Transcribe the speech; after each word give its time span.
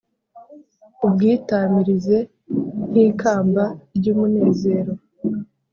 ubwitamirize 1.05 2.17
nk’ikamba 2.89 3.65
ry’umunezero 3.95 4.93